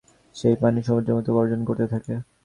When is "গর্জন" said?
1.37-1.61